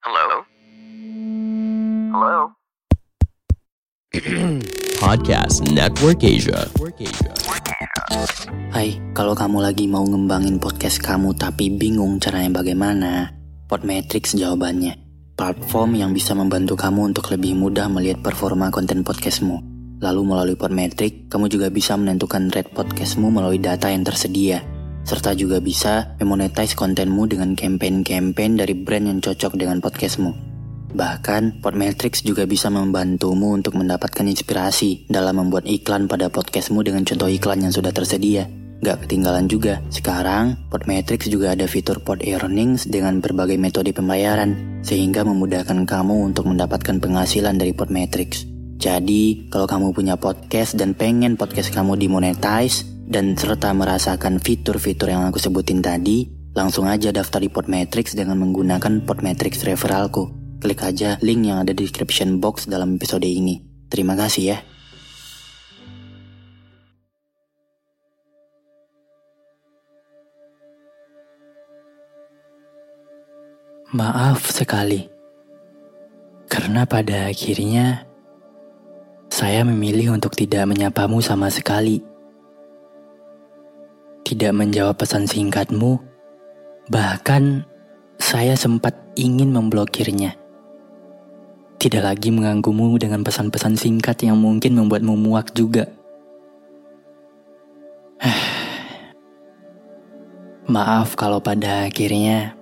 [0.00, 0.48] Hello?
[2.08, 2.56] Hello?
[5.04, 6.64] Podcast Network Asia.
[8.72, 13.28] Hai, kalau kamu lagi mau ngembangin podcast kamu tapi bingung caranya bagaimana,
[13.68, 14.96] Podmetrics jawabannya.
[15.36, 19.60] Platform yang bisa membantu kamu untuk lebih mudah melihat performa konten podcastmu.
[20.00, 24.64] Lalu melalui Podmetrics, kamu juga bisa menentukan rate podcastmu melalui data yang tersedia.
[25.10, 30.30] Serta juga bisa memonetize kontenmu dengan campaign-campaign dari brand yang cocok dengan podcastmu.
[30.94, 37.26] Bahkan, Podmetrics juga bisa membantumu untuk mendapatkan inspirasi dalam membuat iklan pada podcastmu dengan contoh
[37.26, 38.46] iklan yang sudah tersedia.
[38.86, 45.26] Gak ketinggalan juga, sekarang Podmetrics juga ada fitur Pod Earnings dengan berbagai metode pembayaran, sehingga
[45.26, 48.46] memudahkan kamu untuk mendapatkan penghasilan dari Podmetrics.
[48.78, 55.26] Jadi, kalau kamu punya podcast dan pengen podcast kamu dimonetize, dan serta merasakan fitur-fitur yang
[55.26, 60.30] aku sebutin tadi, langsung aja daftar di Podmetrics dengan menggunakan Podmetrics referralku.
[60.62, 63.58] Klik aja link yang ada di description box dalam episode ini.
[63.90, 64.58] Terima kasih ya.
[73.90, 75.10] Maaf sekali,
[76.46, 78.06] karena pada akhirnya
[79.34, 82.09] saya memilih untuk tidak menyapamu sama sekali.
[84.30, 85.98] Tidak menjawab pesan singkatmu,
[86.86, 87.66] bahkan
[88.14, 90.38] saya sempat ingin memblokirnya.
[91.82, 95.90] Tidak lagi mengganggumu dengan pesan-pesan singkat yang mungkin membuatmu muak juga.
[100.70, 102.54] Maaf kalau pada akhirnya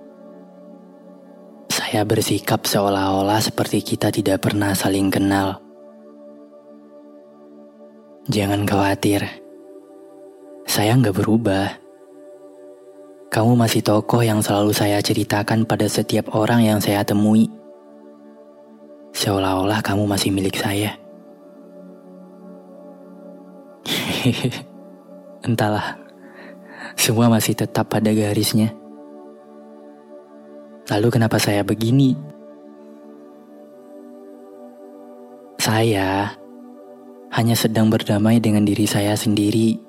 [1.69, 5.61] saya bersikap seolah-olah seperti kita tidak pernah saling kenal.
[8.25, 9.48] Jangan khawatir,
[10.79, 11.75] saya nggak berubah.
[13.27, 17.51] Kamu masih tokoh yang selalu saya ceritakan pada setiap orang yang saya temui.
[19.11, 20.95] Seolah-olah kamu masih milik saya.
[25.51, 25.99] Entahlah,
[26.95, 28.71] semua masih tetap pada garisnya.
[30.87, 32.15] Lalu kenapa saya begini?
[35.59, 36.31] Saya
[37.35, 39.88] hanya sedang berdamai dengan diri saya sendiri.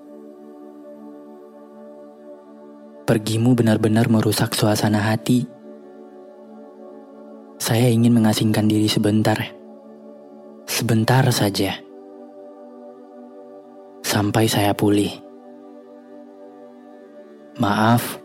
[3.10, 5.42] Pergimu benar-benar merusak suasana hati.
[7.58, 9.34] Saya ingin mengasingkan diri sebentar.
[10.70, 11.74] Sebentar saja.
[14.06, 15.10] Sampai saya pulih.
[17.58, 18.22] Maaf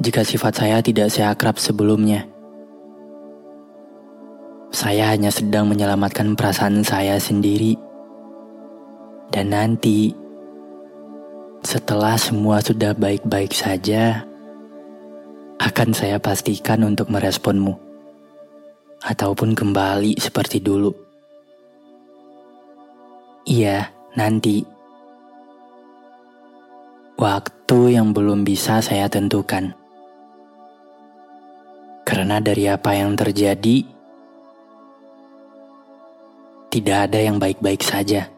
[0.00, 2.24] jika sifat saya tidak seakrab sebelumnya.
[4.72, 7.76] Saya hanya sedang menyelamatkan perasaan saya sendiri.
[9.28, 10.16] Dan nanti,
[11.62, 14.22] setelah semua sudah baik-baik saja,
[15.58, 17.74] akan saya pastikan untuk meresponmu.
[19.02, 20.90] Ataupun kembali seperti dulu.
[23.46, 24.62] Iya, nanti.
[27.18, 29.74] Waktu yang belum bisa saya tentukan.
[32.06, 33.82] Karena dari apa yang terjadi,
[36.70, 38.37] tidak ada yang baik-baik saja.